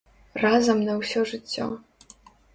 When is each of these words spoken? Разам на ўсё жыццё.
Разам 0.43 0.79
на 0.87 0.95
ўсё 1.03 1.19
жыццё. 1.33 1.69